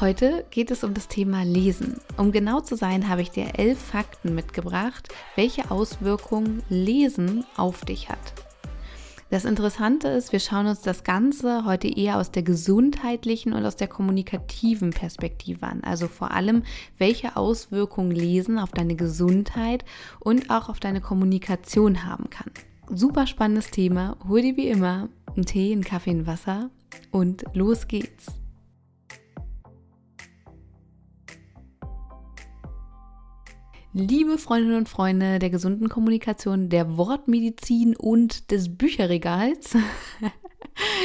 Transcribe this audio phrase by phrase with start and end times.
[0.00, 2.00] Heute geht es um das Thema Lesen.
[2.16, 8.08] Um genau zu sein, habe ich dir elf Fakten mitgebracht, welche Auswirkungen Lesen auf dich
[8.08, 8.32] hat.
[9.30, 13.76] Das Interessante ist, wir schauen uns das Ganze heute eher aus der gesundheitlichen und aus
[13.76, 15.82] der kommunikativen Perspektive an.
[15.84, 16.64] Also vor allem,
[16.98, 19.84] welche Auswirkungen Lesen auf deine Gesundheit
[20.20, 22.50] und auch auf deine Kommunikation haben kann.
[22.90, 24.18] Super spannendes Thema.
[24.28, 26.68] Hol dir wie immer einen Tee, einen Kaffee, ein Wasser
[27.10, 28.41] und los geht's.
[33.94, 39.76] Liebe Freundinnen und Freunde der gesunden Kommunikation, der Wortmedizin und des Bücherregals.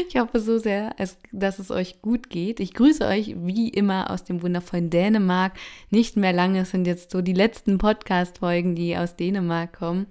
[0.08, 0.96] Ich hoffe so sehr,
[1.34, 2.62] dass es euch gut geht.
[2.62, 5.58] Ich grüße euch wie immer aus dem wundervollen Dänemark.
[5.90, 10.08] Nicht mehr lange, es sind jetzt so die letzten Podcast-Folgen, die aus Dänemark kommen.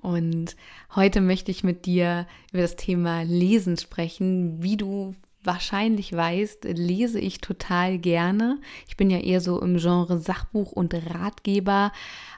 [0.00, 0.56] Und
[0.94, 5.14] heute möchte ich mit dir über das Thema Lesen sprechen, wie du
[5.46, 8.58] wahrscheinlich weißt, lese ich total gerne.
[8.88, 11.92] Ich bin ja eher so im Genre Sachbuch und Ratgeber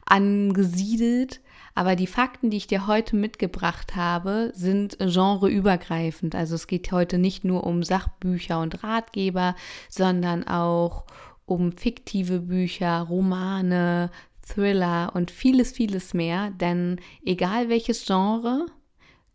[0.07, 1.41] angesiedelt.
[1.75, 6.35] Aber die Fakten, die ich dir heute mitgebracht habe, sind genreübergreifend.
[6.35, 9.55] Also es geht heute nicht nur um Sachbücher und Ratgeber,
[9.89, 11.05] sondern auch
[11.47, 14.11] um fiktive Bücher, Romane,
[14.43, 16.51] Thriller und vieles, vieles mehr.
[16.51, 18.67] Denn egal welches Genre,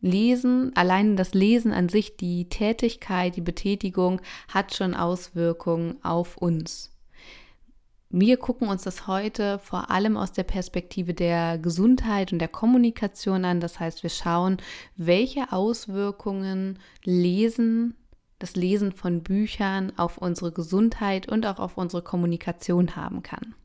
[0.03, 4.19] Lesen, allein das Lesen an sich, die Tätigkeit, die Betätigung
[4.49, 6.91] hat schon Auswirkungen auf uns.
[8.09, 13.45] Wir gucken uns das heute vor allem aus der Perspektive der Gesundheit und der Kommunikation
[13.45, 13.61] an.
[13.61, 14.57] Das heißt, wir schauen,
[14.97, 17.95] welche Auswirkungen Lesen,
[18.39, 23.55] das Lesen von Büchern auf unsere Gesundheit und auch auf unsere Kommunikation haben kann.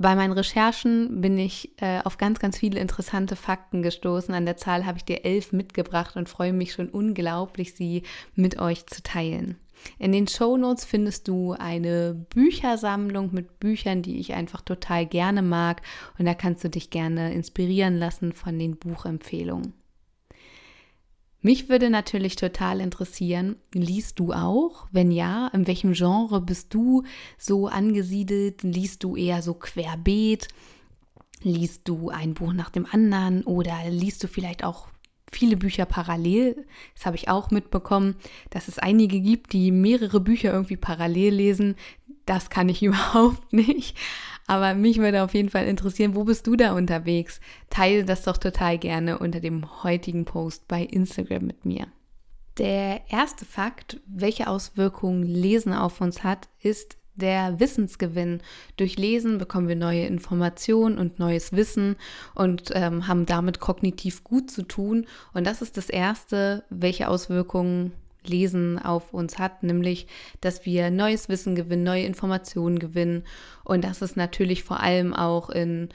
[0.00, 4.32] Bei meinen Recherchen bin ich äh, auf ganz, ganz viele interessante Fakten gestoßen.
[4.32, 8.58] An der Zahl habe ich dir elf mitgebracht und freue mich schon unglaublich, sie mit
[8.58, 9.58] euch zu teilen.
[9.98, 15.42] In den Show Notes findest du eine Büchersammlung mit Büchern, die ich einfach total gerne
[15.42, 15.82] mag.
[16.18, 19.74] Und da kannst du dich gerne inspirieren lassen von den Buchempfehlungen.
[21.42, 24.86] Mich würde natürlich total interessieren, liest du auch?
[24.92, 27.04] Wenn ja, in welchem Genre bist du
[27.38, 28.62] so angesiedelt?
[28.62, 30.48] Liest du eher so querbeet?
[31.42, 34.88] Liest du ein Buch nach dem anderen oder liest du vielleicht auch
[35.32, 36.66] viele Bücher parallel?
[36.94, 38.16] Das habe ich auch mitbekommen,
[38.50, 41.76] dass es einige gibt, die mehrere Bücher irgendwie parallel lesen.
[42.26, 43.96] Das kann ich überhaupt nicht.
[44.50, 47.38] Aber mich würde auf jeden Fall interessieren, wo bist du da unterwegs?
[47.70, 51.86] Teile das doch total gerne unter dem heutigen Post bei Instagram mit mir.
[52.58, 58.40] Der erste Fakt, welche Auswirkungen Lesen auf uns hat, ist der Wissensgewinn.
[58.76, 61.94] Durch Lesen bekommen wir neue Informationen und neues Wissen
[62.34, 65.06] und ähm, haben damit kognitiv gut zu tun.
[65.32, 67.92] Und das ist das Erste, welche Auswirkungen
[68.24, 70.06] Lesen auf uns hat, nämlich,
[70.40, 73.24] dass wir neues Wissen gewinnen, neue Informationen gewinnen.
[73.64, 75.88] Und das ist natürlich vor allem auch in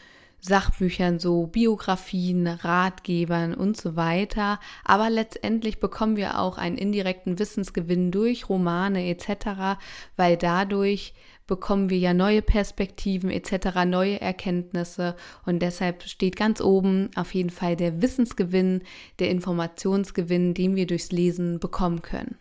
[0.45, 4.59] Sachbüchern, so Biografien, Ratgebern und so weiter.
[4.83, 9.79] Aber letztendlich bekommen wir auch einen indirekten Wissensgewinn durch Romane etc.,
[10.15, 11.13] weil dadurch
[11.47, 17.49] bekommen wir ja neue Perspektiven etc., neue Erkenntnisse und deshalb steht ganz oben auf jeden
[17.49, 18.83] Fall der Wissensgewinn,
[19.19, 22.35] der Informationsgewinn, den wir durchs Lesen bekommen können.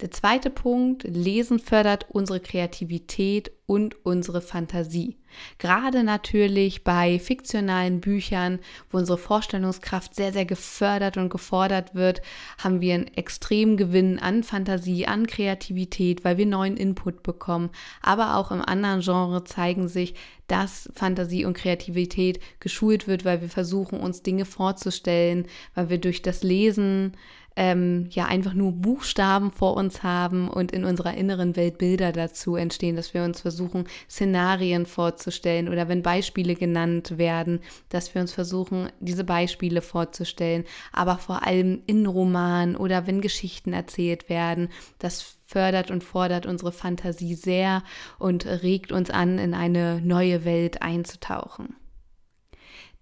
[0.00, 5.18] Der zweite Punkt, Lesen fördert unsere Kreativität und unsere Fantasie.
[5.58, 8.60] Gerade natürlich bei fiktionalen Büchern,
[8.90, 12.22] wo unsere Vorstellungskraft sehr, sehr gefördert und gefordert wird,
[12.58, 17.70] haben wir einen extremen Gewinn an Fantasie, an Kreativität, weil wir neuen Input bekommen.
[18.00, 20.14] Aber auch im anderen Genre zeigen sich,
[20.48, 26.22] dass Fantasie und Kreativität geschult wird, weil wir versuchen, uns Dinge vorzustellen, weil wir durch
[26.22, 27.16] das Lesen
[27.56, 32.56] ähm, ja einfach nur Buchstaben vor uns haben und in unserer inneren Welt Bilder dazu
[32.56, 38.32] entstehen, dass wir uns versuchen, Szenarien vorzustellen oder wenn Beispiele genannt werden, dass wir uns
[38.32, 44.68] versuchen, diese Beispiele vorzustellen, aber vor allem in Romanen oder wenn Geschichten erzählt werden,
[44.98, 47.82] das fördert und fordert unsere Fantasie sehr
[48.18, 51.79] und regt uns an, in eine neue Welt einzutauchen.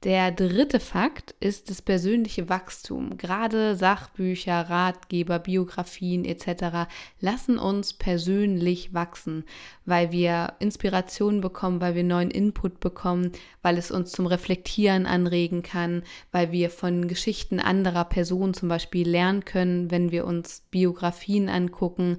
[0.04, 3.16] Der dritte Fakt ist das persönliche Wachstum.
[3.16, 6.88] Gerade Sachbücher, Ratgeber, Biografien etc.
[7.20, 9.42] lassen uns persönlich wachsen,
[9.86, 15.64] weil wir Inspiration bekommen, weil wir neuen Input bekommen, weil es uns zum Reflektieren anregen
[15.64, 21.48] kann, weil wir von Geschichten anderer Personen zum Beispiel lernen können, wenn wir uns Biografien
[21.48, 22.18] angucken.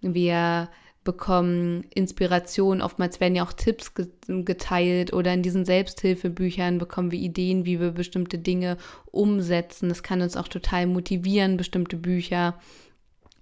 [0.00, 0.70] Wir
[1.08, 2.82] bekommen Inspiration.
[2.82, 7.92] Oftmals werden ja auch Tipps geteilt oder in diesen Selbsthilfebüchern bekommen wir Ideen, wie wir
[7.92, 8.76] bestimmte Dinge
[9.06, 9.88] umsetzen.
[9.88, 12.60] Das kann uns auch total motivieren, bestimmte Bücher.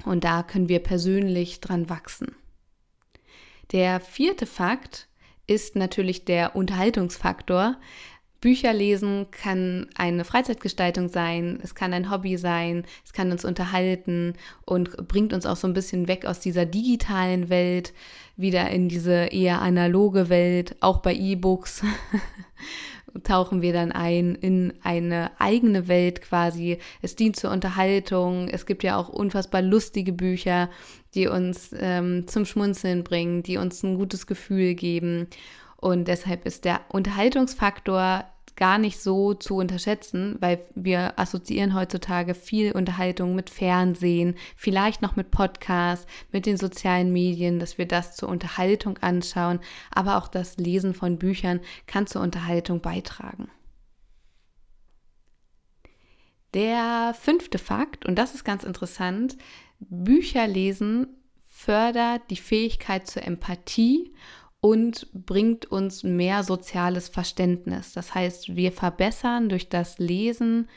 [0.05, 2.37] Und da können wir persönlich dran wachsen.
[3.73, 5.09] Der vierte Fakt
[5.49, 7.81] ist natürlich der Unterhaltungsfaktor.
[8.41, 14.35] Bücher lesen kann eine Freizeitgestaltung sein, es kann ein Hobby sein, es kann uns unterhalten
[14.65, 17.93] und bringt uns auch so ein bisschen weg aus dieser digitalen Welt,
[18.37, 20.77] wieder in diese eher analoge Welt.
[20.81, 21.83] Auch bei E-Books
[23.25, 26.79] tauchen wir dann ein in eine eigene Welt quasi.
[27.03, 28.49] Es dient zur Unterhaltung.
[28.49, 30.71] Es gibt ja auch unfassbar lustige Bücher,
[31.15, 35.29] die uns ähm, zum Schmunzeln bringen, die uns ein gutes Gefühl geben.
[35.87, 38.25] Und deshalb ist der Unterhaltungsfaktor
[38.57, 45.15] gar nicht so zu unterschätzen, weil wir assoziieren heutzutage viel Unterhaltung mit Fernsehen, vielleicht noch
[45.15, 49.61] mit Podcasts, mit den sozialen Medien, dass wir das zur Unterhaltung anschauen,
[49.93, 53.49] aber auch das Lesen von Büchern kann zur Unterhaltung beitragen.
[56.53, 59.37] Der fünfte Fakt, und das ist ganz interessant,
[59.79, 61.07] Bücher lesen
[61.45, 64.13] fördert die Fähigkeit zur Empathie
[64.67, 67.93] und bringt uns mehr soziales Verständnis.
[67.93, 70.69] Das heißt, wir verbessern durch das Lesen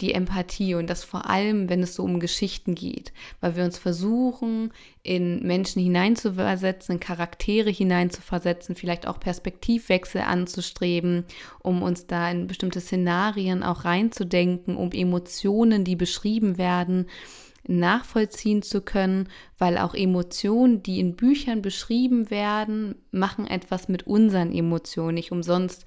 [0.00, 3.78] die Empathie und das vor allem, wenn es so um Geschichten geht, weil wir uns
[3.78, 4.72] versuchen,
[5.04, 11.24] in Menschen hineinzuversetzen, in Charaktere hineinzuversetzen, vielleicht auch Perspektivwechsel anzustreben,
[11.62, 17.06] um uns da in bestimmte Szenarien auch reinzudenken, um Emotionen, die beschrieben werden,
[17.68, 19.28] nachvollziehen zu können,
[19.58, 25.14] weil auch Emotionen, die in Büchern beschrieben werden, machen etwas mit unseren Emotionen.
[25.14, 25.84] Nicht umsonst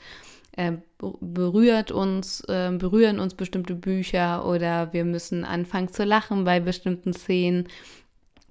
[0.54, 6.60] äh, berührt uns, äh, berühren uns bestimmte Bücher oder wir müssen anfangen zu lachen bei
[6.60, 7.68] bestimmten Szenen.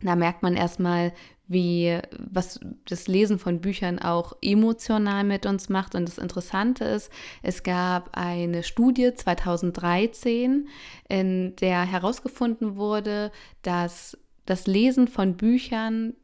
[0.01, 1.13] Da merkt man erstmal,
[1.49, 5.95] wie was das Lesen von Büchern auch emotional mit uns macht.
[5.95, 7.11] Und das Interessante ist,
[7.43, 10.69] es gab eine Studie 2013,
[11.09, 16.15] in der herausgefunden wurde, dass das Lesen von Büchern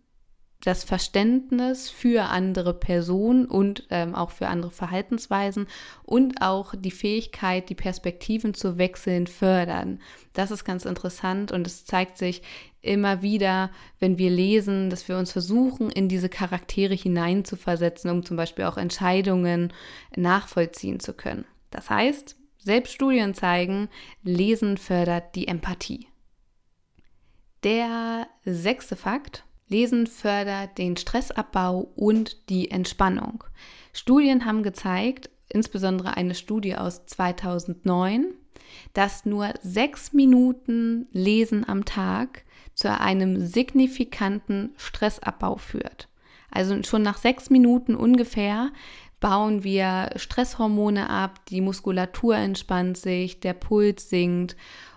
[0.62, 5.66] das Verständnis für andere Personen und ähm, auch für andere Verhaltensweisen
[6.04, 10.00] und auch die Fähigkeit, die Perspektiven zu wechseln, fördern.
[10.32, 12.42] Das ist ganz interessant und es zeigt sich
[12.80, 18.36] immer wieder, wenn wir lesen, dass wir uns versuchen, in diese Charaktere hineinzuversetzen, um zum
[18.36, 19.72] Beispiel auch Entscheidungen
[20.16, 21.44] nachvollziehen zu können.
[21.70, 23.88] Das heißt, selbst Studien zeigen,
[24.22, 26.08] Lesen fördert die Empathie.
[27.62, 33.44] Der sechste Fakt, Lesen fördert den Stressabbau und die Entspannung.
[33.92, 38.34] Studien haben gezeigt, insbesondere eine Studie aus 2009,
[38.92, 46.08] dass nur sechs Minuten Lesen am Tag zu einem signifikanten Stressabbau führt.
[46.50, 48.70] Also schon nach sechs Minuten ungefähr
[49.20, 54.56] bauen wir Stresshormone ab, die Muskulatur entspannt sich, der Puls sinkt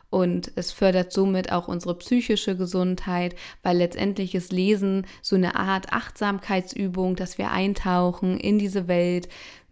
[0.09, 5.91] und es fördert somit auch unsere psychische Gesundheit, weil letztendlich ist Lesen so eine Art
[5.91, 9.27] Achtsamkeitsübung, dass wir eintauchen in diese Welt,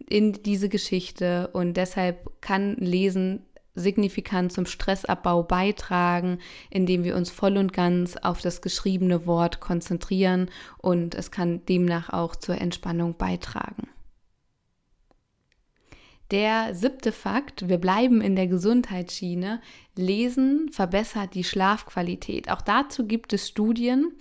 [0.08, 6.38] in diese Geschichte und deshalb kann Lesen signifikant zum Stressabbau beitragen,
[6.70, 12.10] indem wir uns voll und ganz auf das geschriebene Wort konzentrieren und es kann demnach
[12.10, 13.88] auch zur Entspannung beitragen.
[16.30, 19.60] Der siebte Fakt, wir bleiben in der Gesundheitsschiene.
[19.94, 22.50] Lesen verbessert die Schlafqualität.
[22.50, 24.12] Auch dazu gibt es Studien.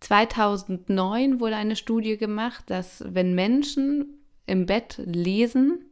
[0.00, 5.84] 2009 wurde eine Studie gemacht, dass wenn Menschen im Bett lesen,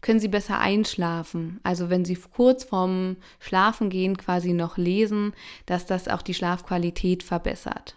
[0.00, 1.60] können sie besser einschlafen.
[1.64, 5.32] Also wenn sie kurz vorm Schlafengehen quasi noch lesen,
[5.66, 7.96] dass das auch die Schlafqualität verbessert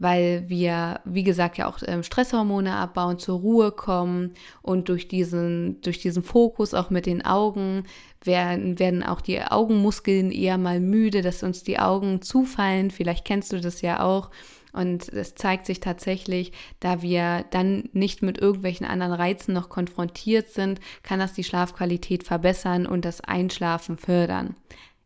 [0.00, 5.80] weil wir, wie gesagt, ja auch ähm, Stresshormone abbauen, zur Ruhe kommen und durch diesen,
[5.82, 7.84] durch diesen Fokus auch mit den Augen
[8.24, 12.90] werden, werden auch die Augenmuskeln eher mal müde, dass uns die Augen zufallen.
[12.90, 14.30] Vielleicht kennst du das ja auch.
[14.72, 20.48] Und es zeigt sich tatsächlich, da wir dann nicht mit irgendwelchen anderen Reizen noch konfrontiert
[20.48, 24.54] sind, kann das die Schlafqualität verbessern und das Einschlafen fördern.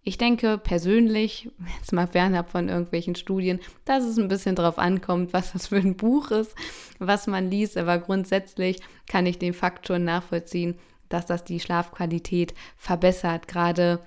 [0.06, 5.32] Ich denke persönlich, jetzt mal fernab von irgendwelchen Studien, dass es ein bisschen drauf ankommt,
[5.32, 6.54] was das für ein Buch ist,
[6.98, 13.48] was man liest, aber grundsätzlich kann ich den Faktor nachvollziehen, dass das die Schlafqualität verbessert,
[13.48, 14.00] gerade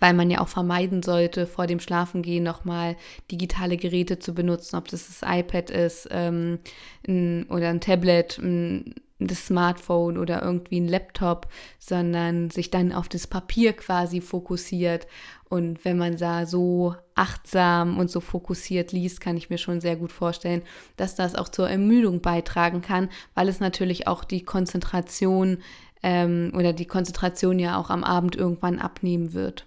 [0.00, 2.96] weil man ja auch vermeiden sollte, vor dem Schlafengehen nochmal
[3.30, 6.58] digitale Geräte zu benutzen, ob das das iPad ist ähm,
[7.48, 11.48] oder ein Tablet, ein, das Smartphone oder irgendwie ein Laptop,
[11.78, 15.06] sondern sich dann auf das Papier quasi fokussiert.
[15.48, 19.96] Und wenn man da so achtsam und so fokussiert liest, kann ich mir schon sehr
[19.96, 20.62] gut vorstellen,
[20.96, 25.58] dass das auch zur Ermüdung beitragen kann, weil es natürlich auch die Konzentration
[26.02, 29.66] ähm, oder die Konzentration ja auch am Abend irgendwann abnehmen wird.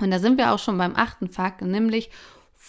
[0.00, 2.10] Und da sind wir auch schon beim achten Fakt, nämlich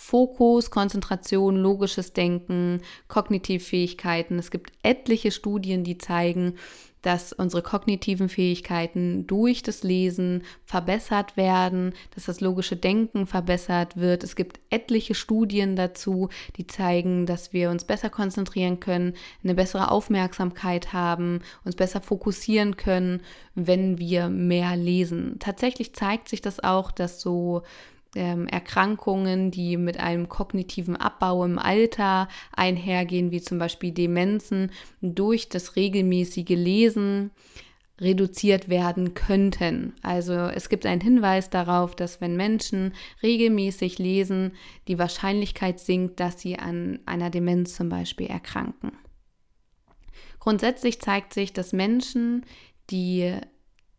[0.03, 4.39] Fokus, Konzentration, logisches Denken, Kognitivfähigkeiten.
[4.39, 6.55] Es gibt etliche Studien, die zeigen,
[7.03, 14.23] dass unsere kognitiven Fähigkeiten durch das Lesen verbessert werden, dass das logische Denken verbessert wird.
[14.23, 19.91] Es gibt etliche Studien dazu, die zeigen, dass wir uns besser konzentrieren können, eine bessere
[19.91, 23.21] Aufmerksamkeit haben, uns besser fokussieren können,
[23.55, 25.37] wenn wir mehr lesen.
[25.39, 27.63] Tatsächlich zeigt sich das auch, dass so
[28.15, 35.49] ähm, Erkrankungen, die mit einem kognitiven Abbau im Alter einhergehen, wie zum Beispiel Demenzen, durch
[35.49, 37.31] das regelmäßige Lesen
[38.01, 39.93] reduziert werden könnten.
[40.01, 44.53] Also es gibt einen Hinweis darauf, dass wenn Menschen regelmäßig lesen,
[44.87, 48.93] die Wahrscheinlichkeit sinkt, dass sie an einer Demenz zum Beispiel erkranken.
[50.39, 52.43] Grundsätzlich zeigt sich, dass Menschen,
[52.89, 53.35] die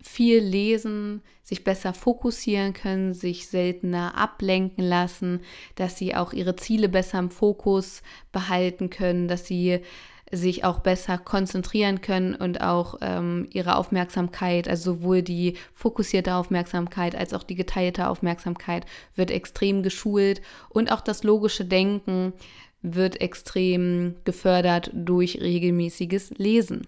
[0.02, 5.40] viel lesen, sich besser fokussieren können, sich seltener ablenken lassen,
[5.76, 9.80] dass sie auch ihre Ziele besser im Fokus behalten können, dass sie
[10.32, 17.14] sich auch besser konzentrieren können und auch ähm, ihre Aufmerksamkeit, also sowohl die fokussierte Aufmerksamkeit
[17.14, 20.40] als auch die geteilte Aufmerksamkeit wird extrem geschult
[20.70, 22.32] und auch das logische Denken
[22.80, 26.86] wird extrem gefördert durch regelmäßiges Lesen.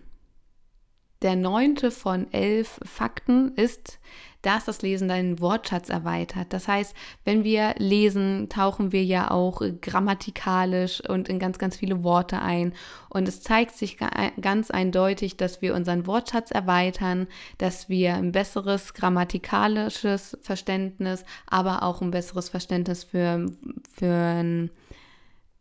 [1.25, 3.99] Der neunte von elf Fakten ist,
[4.43, 6.53] dass das Lesen deinen Wortschatz erweitert.
[6.53, 12.05] Das heißt, wenn wir lesen, tauchen wir ja auch grammatikalisch und in ganz, ganz viele
[12.05, 12.75] Worte ein.
[13.09, 13.97] Und es zeigt sich
[14.39, 17.27] ganz eindeutig, dass wir unseren Wortschatz erweitern,
[17.57, 23.51] dass wir ein besseres grammatikalisches Verständnis, aber auch ein besseres Verständnis für,
[23.91, 24.69] für,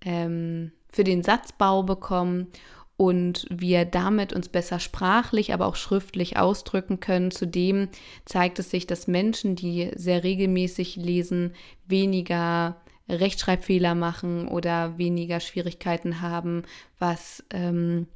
[0.01, 2.47] ähm, für den Satzbau bekommen
[3.03, 7.31] und wir damit uns besser sprachlich, aber auch schriftlich ausdrücken können.
[7.31, 7.89] Zudem
[8.23, 11.51] zeigt es sich, dass Menschen, die sehr regelmäßig lesen,
[11.85, 12.77] weniger
[13.09, 16.63] Rechtschreibfehler machen oder weniger Schwierigkeiten haben,
[16.97, 18.07] was ähm,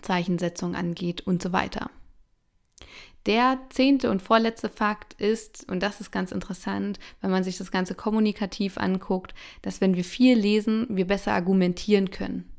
[0.00, 1.88] Zeichensetzung angeht und so weiter.
[3.26, 7.70] Der zehnte und vorletzte Fakt ist, und das ist ganz interessant, wenn man sich das
[7.70, 12.51] Ganze kommunikativ anguckt, dass wenn wir viel lesen, wir besser argumentieren können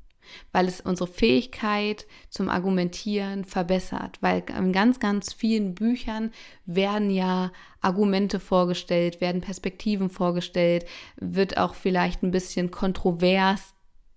[0.52, 6.32] weil es unsere Fähigkeit zum Argumentieren verbessert, weil in ganz, ganz vielen Büchern
[6.66, 7.52] werden ja
[7.82, 10.86] Argumente vorgestellt, werden Perspektiven vorgestellt,
[11.18, 13.74] wird auch vielleicht ein bisschen kontrovers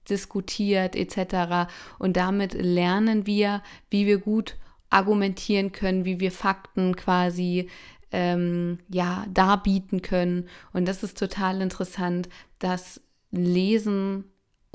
[0.08, 1.70] diskutiert etc.
[1.98, 4.56] Und damit lernen wir, wie wir gut
[4.90, 7.68] argumentieren können, wie wir Fakten quasi
[8.12, 10.48] ähm, ja darbieten können.
[10.72, 14.25] Und das ist total interessant, dass Lesen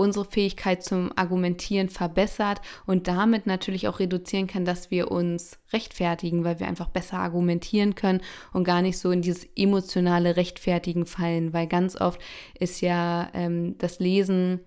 [0.01, 6.43] unsere Fähigkeit zum Argumentieren verbessert und damit natürlich auch reduzieren kann, dass wir uns rechtfertigen,
[6.43, 11.53] weil wir einfach besser argumentieren können und gar nicht so in dieses emotionale Rechtfertigen fallen,
[11.53, 12.19] weil ganz oft
[12.59, 14.61] ist ja ähm, das Lesen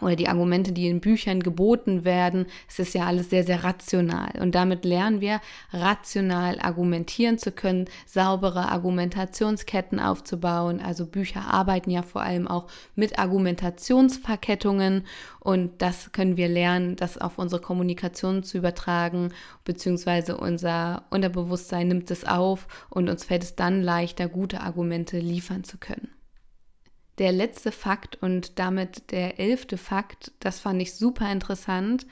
[0.00, 4.30] oder die Argumente, die in Büchern geboten werden, es ist ja alles sehr, sehr rational.
[4.40, 5.40] Und damit lernen wir,
[5.72, 10.80] rational argumentieren zu können, saubere Argumentationsketten aufzubauen.
[10.80, 15.04] Also Bücher arbeiten ja vor allem auch mit Argumentationsverkettungen
[15.40, 19.32] und das können wir lernen, das auf unsere Kommunikation zu übertragen,
[19.64, 25.64] beziehungsweise unser Unterbewusstsein nimmt es auf und uns fällt es dann leichter, gute Argumente liefern
[25.64, 26.17] zu können
[27.18, 32.06] der letzte Fakt und damit der elfte Fakt, das fand ich super interessant,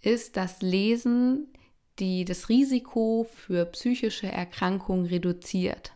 [0.00, 1.52] ist, dass Lesen
[1.98, 5.92] die das Risiko für psychische Erkrankungen reduziert.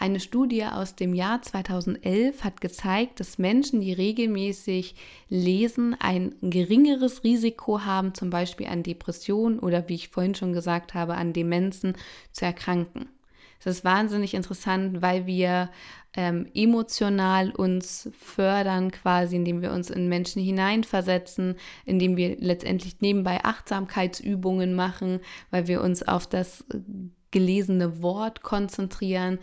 [0.00, 4.94] Eine Studie aus dem Jahr 2011 hat gezeigt, dass Menschen, die regelmäßig
[5.28, 10.94] lesen, ein geringeres Risiko haben, zum Beispiel an Depressionen oder wie ich vorhin schon gesagt
[10.94, 11.94] habe, an Demenzen
[12.30, 13.08] zu erkranken.
[13.62, 15.70] Das ist wahnsinnig interessant, weil wir
[16.14, 23.44] ähm, emotional uns fördern, quasi, indem wir uns in Menschen hineinversetzen, indem wir letztendlich nebenbei
[23.44, 26.78] Achtsamkeitsübungen machen, weil wir uns auf das äh,
[27.30, 29.38] gelesene Wort konzentrieren,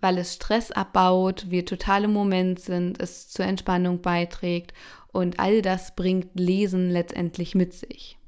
[0.00, 4.74] weil es Stress abbaut, wir total im Moment sind, es zur Entspannung beiträgt
[5.12, 8.18] und all das bringt Lesen letztendlich mit sich.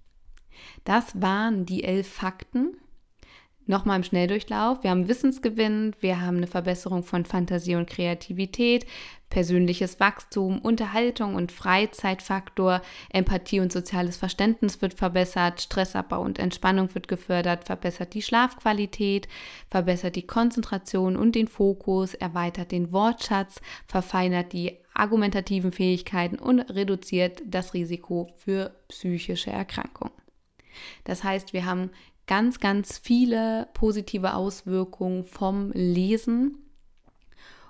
[0.85, 2.77] Das waren die elf Fakten
[3.69, 4.85] Nochmal im Schnelldurchlauf.
[4.85, 8.87] Wir haben Wissensgewinn, wir haben eine Verbesserung von Fantasie und Kreativität,
[9.29, 12.81] persönliches Wachstum, Unterhaltung und Freizeitfaktor,
[13.11, 19.27] Empathie und soziales Verständnis wird verbessert, Stressabbau und Entspannung wird gefördert, verbessert die Schlafqualität,
[19.69, 27.43] verbessert die Konzentration und den Fokus, erweitert den Wortschatz, verfeinert die argumentativen Fähigkeiten und reduziert
[27.45, 30.15] das Risiko für psychische Erkrankungen.
[31.03, 31.91] Das heißt, wir haben
[32.27, 36.59] ganz, ganz viele positive Auswirkungen vom Lesen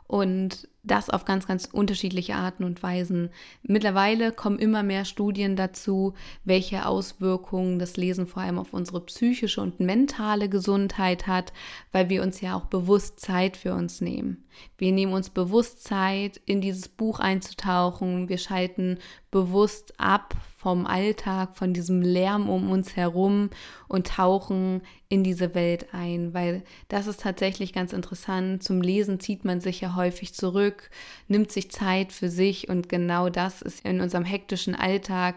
[0.07, 3.31] und das auf ganz, ganz unterschiedliche Arten und Weisen.
[3.63, 9.61] Mittlerweile kommen immer mehr Studien dazu, welche Auswirkungen das Lesen vor allem auf unsere psychische
[9.61, 11.53] und mentale Gesundheit hat,
[11.91, 14.45] weil wir uns ja auch bewusst Zeit für uns nehmen.
[14.79, 18.29] Wir nehmen uns bewusst Zeit, in dieses Buch einzutauchen.
[18.29, 18.99] Wir schalten
[19.33, 20.35] bewusst ab
[20.67, 23.51] vom Alltag, von diesem Lärm um uns herum
[23.87, 28.65] und tauchen in diese Welt ein, weil das ist tatsächlich ganz interessant.
[28.65, 30.91] Zum Lesen zieht man sich ja häufig zurück,
[31.29, 35.37] nimmt sich Zeit für sich und genau das ist in unserem hektischen Alltag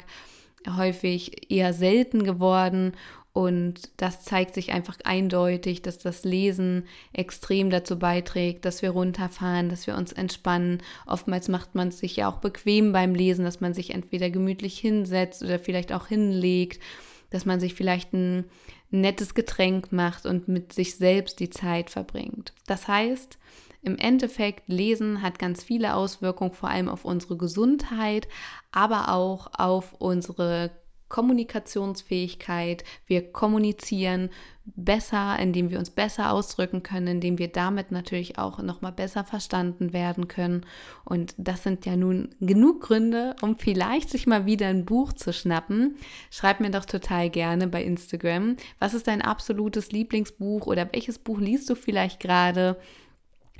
[0.67, 2.93] häufig eher selten geworden
[3.39, 9.69] und das zeigt sich einfach eindeutig, dass das Lesen extrem dazu beiträgt, dass wir runterfahren,
[9.69, 10.83] dass wir uns entspannen.
[11.07, 14.77] Oftmals macht man es sich ja auch bequem beim Lesen, dass man sich entweder gemütlich
[14.77, 16.81] hinsetzt oder vielleicht auch hinlegt,
[17.29, 18.43] dass man sich vielleicht ein
[18.91, 22.51] nettes Getränk macht und mit sich selbst die Zeit verbringt.
[22.67, 23.37] Das heißt,
[23.81, 28.27] im Endeffekt, Lesen hat ganz viele Auswirkungen, vor allem auf unsere Gesundheit,
[28.73, 30.71] aber auch auf unsere
[31.09, 32.83] Kommunikationsfähigkeit.
[33.05, 34.29] Wir kommunizieren
[34.75, 39.93] besser, indem wir uns besser ausdrücken können, indem wir damit natürlich auch nochmal besser verstanden
[39.93, 40.65] werden können.
[41.03, 45.33] Und das sind ja nun genug Gründe, um vielleicht sich mal wieder ein Buch zu
[45.33, 45.95] schnappen.
[46.29, 51.39] Schreib mir doch total gerne bei Instagram, was ist dein absolutes Lieblingsbuch oder welches Buch
[51.39, 52.77] liest du vielleicht gerade?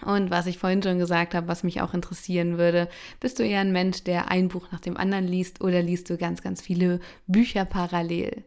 [0.06, 2.88] Und was ich vorhin schon gesagt habe, was mich auch interessieren würde,
[3.20, 6.18] bist du eher ein Mensch, der ein Buch nach dem anderen liest oder liest du
[6.18, 8.44] ganz, ganz viele Bücher parallel?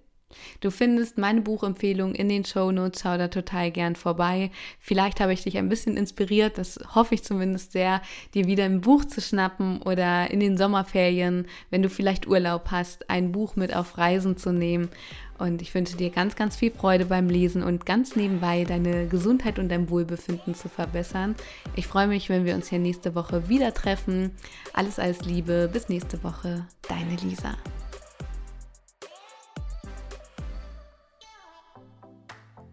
[0.61, 4.51] Du findest meine Buchempfehlung in den Show Notes, schau da total gern vorbei.
[4.81, 8.03] Vielleicht habe ich dich ein bisschen inspiriert, das hoffe ich zumindest sehr,
[8.35, 13.11] dir wieder ein Buch zu schnappen oder in den Sommerferien, wenn du vielleicht Urlaub hast,
[13.11, 14.89] ein Buch mit auf Reisen zu nehmen
[15.43, 19.59] und ich wünsche dir ganz, ganz viel Freude beim Lesen und ganz nebenbei deine Gesundheit
[19.59, 21.35] und dein Wohlbefinden zu verbessern.
[21.75, 24.31] Ich freue mich, wenn wir uns hier nächste Woche wieder treffen.
[24.73, 25.69] Alles, alles Liebe.
[25.73, 26.67] Bis nächste Woche.
[26.89, 27.57] Deine Lisa.